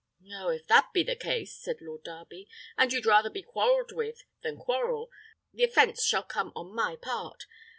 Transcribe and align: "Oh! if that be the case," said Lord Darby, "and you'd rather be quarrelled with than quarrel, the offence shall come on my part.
"Oh! 0.33 0.49
if 0.49 0.65
that 0.65 0.93
be 0.93 1.03
the 1.03 1.15
case," 1.15 1.53
said 1.55 1.75
Lord 1.79 2.01
Darby, 2.03 2.49
"and 2.75 2.91
you'd 2.91 3.05
rather 3.05 3.29
be 3.29 3.43
quarrelled 3.43 3.91
with 3.91 4.23
than 4.41 4.57
quarrel, 4.57 5.11
the 5.53 5.63
offence 5.65 6.03
shall 6.03 6.23
come 6.23 6.51
on 6.55 6.73
my 6.73 6.95
part. 6.95 7.45